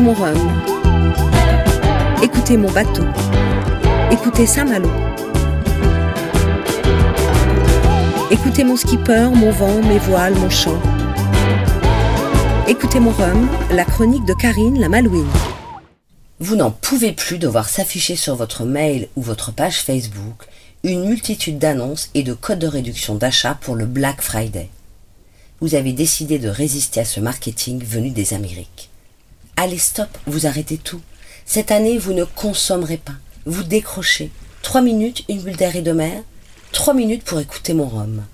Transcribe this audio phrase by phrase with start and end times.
[0.00, 0.62] Écoutez mon rhum.
[2.22, 3.04] Écoutez mon bateau.
[4.10, 4.88] Écoutez Saint-Malo.
[8.30, 10.80] Écoutez mon skipper, mon vent, mes voiles, mon chant.
[12.66, 15.28] Écoutez mon rhum, la chronique de Karine la Malouine.
[16.38, 20.46] Vous n'en pouvez plus de voir s'afficher sur votre mail ou votre page Facebook
[20.82, 24.70] une multitude d'annonces et de codes de réduction d'achat pour le Black Friday.
[25.60, 28.89] Vous avez décidé de résister à ce marketing venu des Amériques.
[29.62, 31.02] Allez, stop, vous arrêtez tout.
[31.44, 33.12] Cette année, vous ne consommerez pas.
[33.44, 34.30] Vous décrochez.
[34.62, 36.22] Trois minutes, une bulle d'air et de mer.
[36.72, 38.24] Trois minutes pour écouter mon rhum.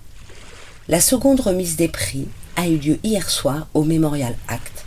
[0.86, 4.84] La seconde remise des prix a eu lieu hier soir au Memorial Act,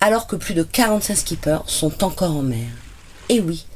[0.00, 2.70] alors que plus de 45 skippers sont encore en mer.
[3.28, 3.66] Et oui,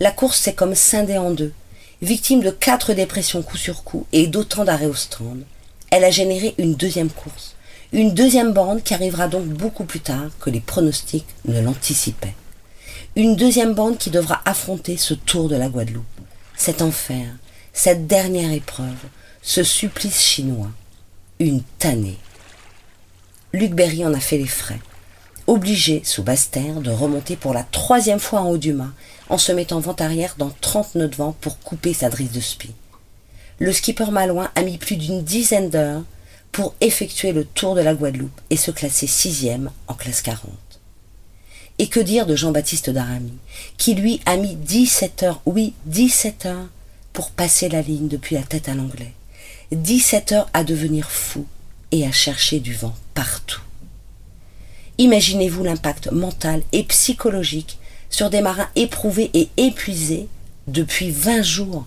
[0.00, 1.52] la course s'est comme scindée en deux.
[2.00, 5.36] Victime de quatre dépressions coup sur coup et d'autant d'arrêts au strand,
[5.90, 7.55] elle a généré une deuxième course.
[7.96, 12.34] Une deuxième bande qui arrivera donc beaucoup plus tard que les pronostics ne l'anticipaient.
[13.16, 16.04] Une deuxième bande qui devra affronter ce tour de la Guadeloupe,
[16.58, 17.26] cet enfer,
[17.72, 18.98] cette dernière épreuve,
[19.40, 20.68] ce supplice chinois.
[21.40, 22.18] Une tannée.
[23.54, 24.80] Luc Berry en a fait les frais.
[25.46, 28.92] Obligé, sous Basse-Terre, de remonter pour la troisième fois en haut du mât,
[29.30, 32.40] en se mettant vent arrière dans 30 nœuds de vent pour couper sa drisse de
[32.40, 32.72] spi.
[33.58, 36.02] Le skipper malouin a mis plus d'une dizaine d'heures
[36.56, 40.50] pour effectuer le tour de la Guadeloupe et se classer sixième en classe 40.
[41.78, 43.34] Et que dire de Jean-Baptiste Daramy,
[43.76, 46.68] qui lui a mis 17 heures, oui, 17 heures,
[47.12, 49.12] pour passer la ligne depuis la tête à l'anglais.
[49.70, 51.44] 17 heures à devenir fou
[51.92, 53.60] et à chercher du vent partout.
[54.96, 57.78] Imaginez-vous l'impact mental et psychologique
[58.08, 60.26] sur des marins éprouvés et épuisés
[60.68, 61.84] depuis 20 jours.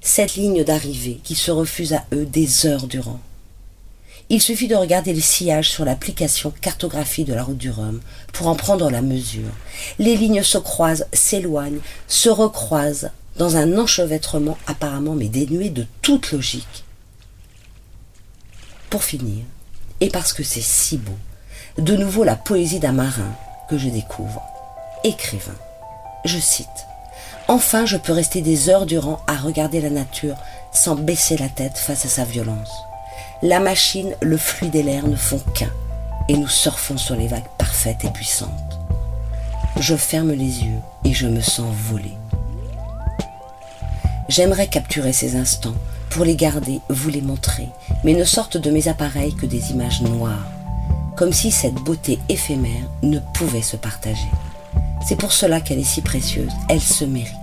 [0.00, 3.18] Cette ligne d'arrivée qui se refuse à eux des heures durant.
[4.30, 8.00] Il suffit de regarder les sillages sur l'application cartographie de la route du Rhum
[8.32, 9.50] pour en prendre la mesure.
[9.98, 16.32] Les lignes se croisent, s'éloignent, se recroisent dans un enchevêtrement apparemment mais dénué de toute
[16.32, 16.84] logique.
[18.88, 19.44] Pour finir,
[20.00, 21.18] et parce que c'est si beau,
[21.78, 23.34] de nouveau la poésie d'un marin
[23.68, 24.42] que je découvre,
[25.02, 25.56] écrivain.
[26.24, 26.68] Je cite.
[27.46, 30.36] Enfin, je peux rester des heures durant à regarder la nature
[30.72, 32.70] sans baisser la tête face à sa violence.
[33.44, 35.70] La machine, le fluide et l'air ne font qu'un,
[36.30, 38.48] et nous surfons sur les vagues parfaites et puissantes.
[39.78, 42.14] Je ferme les yeux et je me sens voler.
[44.30, 45.74] J'aimerais capturer ces instants
[46.08, 47.68] pour les garder, vous les montrer,
[48.02, 50.46] mais ne sortent de mes appareils que des images noires,
[51.14, 54.30] comme si cette beauté éphémère ne pouvait se partager.
[55.06, 57.34] C'est pour cela qu'elle est si précieuse, elle se mérite.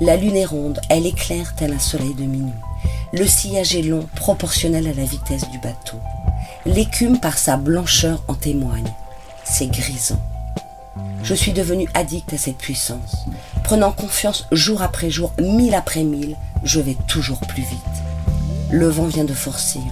[0.00, 2.52] La lune est ronde, elle éclaire tel un soleil de minuit.
[3.12, 5.98] Le sillage est long, proportionnel à la vitesse du bateau.
[6.64, 8.92] L'écume par sa blancheur en témoigne.
[9.44, 10.20] C'est grisant.
[11.24, 13.26] Je suis devenu addict à cette puissance.
[13.64, 17.78] Prenant confiance jour après jour, mille après mille, je vais toujours plus vite.
[18.70, 19.82] Le vent vient de forcir.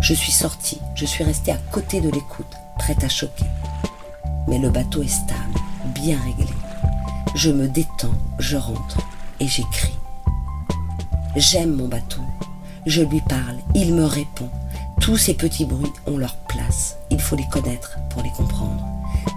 [0.00, 3.46] Je suis sorti, je suis resté à côté de l'écoute, prête à choquer.
[4.48, 5.58] Mais le bateau est stable,
[5.94, 6.52] bien réglé.
[7.36, 8.98] Je me détends, je rentre
[9.38, 9.96] et j'écris.
[11.36, 12.22] J'aime mon bateau,
[12.86, 14.48] je lui parle, il me répond.
[15.00, 16.96] Tous ces petits bruits ont leur place.
[17.10, 18.86] Il faut les connaître pour les comprendre.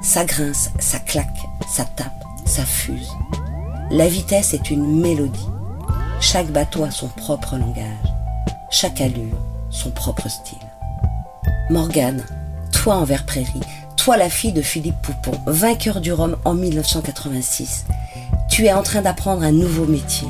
[0.04, 1.28] Ça grince, ça claque,
[1.68, 3.12] ça tape, ça fuse.
[3.90, 5.48] La vitesse est une mélodie.
[6.22, 8.14] Chaque bateau a son propre langage.
[8.70, 9.38] Chaque allure,
[9.72, 10.58] son propre style.
[11.72, 12.24] Morgane,
[12.72, 13.62] toi en vert prairie,
[13.98, 17.86] toi la fille de Philippe Poupon, vainqueur du Rhum en 1986,
[18.50, 20.28] tu es en train d'apprendre un nouveau métier.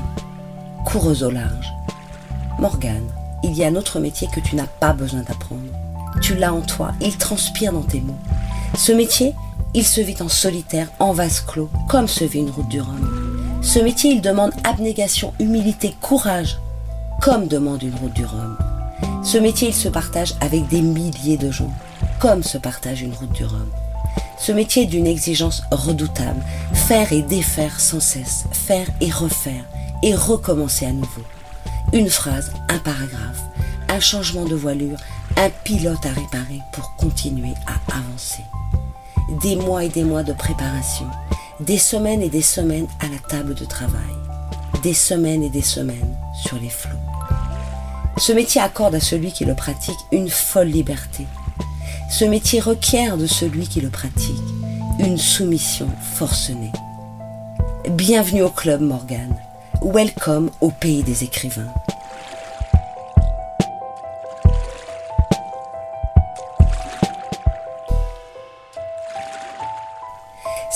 [0.86, 1.74] Coureuse au large,
[2.60, 3.08] Morgane,
[3.42, 5.62] il y a un autre métier que tu n'as pas besoin d'apprendre.
[6.22, 8.18] Tu l'as en toi, il transpire dans tes mots.
[8.76, 9.34] Ce métier,
[9.74, 13.62] il se vit en solitaire, en vase clos, comme se vit une route du Rhum.
[13.62, 16.60] Ce métier, il demande abnégation, humilité, courage,
[17.22, 18.58] comme demande une route du Rhum.
[19.24, 21.72] Ce métier, il se partage avec des milliers de gens,
[22.20, 23.70] comme se partage une route du Rhum.
[24.38, 29.64] Ce métier est d'une exigence redoutable, faire et défaire sans cesse, faire et refaire,
[30.04, 31.24] et recommencer à nouveau
[31.94, 33.42] une phrase, un paragraphe,
[33.88, 34.98] un changement de voilure,
[35.38, 38.44] un pilote à réparer pour continuer à avancer.
[39.42, 41.08] Des mois et des mois de préparation,
[41.60, 44.16] des semaines et des semaines à la table de travail,
[44.84, 46.92] des semaines et des semaines sur les flots.
[48.18, 51.26] Ce métier accorde à celui qui le pratique une folle liberté.
[52.12, 54.36] Ce métier requiert de celui qui le pratique
[55.00, 56.72] une soumission forcenée.
[57.90, 59.38] Bienvenue au club Morgane.
[59.82, 61.74] Welcome au pays des écrivains.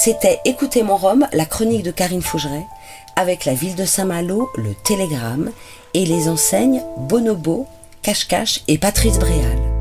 [0.04, 2.66] C'était Écoutez mon Rhum, la chronique de Karine Fougeret,
[3.16, 5.50] avec la ville de Saint-Malo, le Télégramme
[5.94, 7.68] et les enseignes Bonobo,
[8.02, 9.73] Cache-Cache et Patrice Bréal.